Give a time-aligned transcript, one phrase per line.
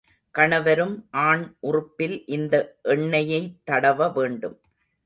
[0.35, 0.95] கணவரும்
[1.19, 2.55] ஆண் உறுப்பில் இந்த
[2.89, 4.57] எண்ணெய்யைத் தடவ வேண்டும்.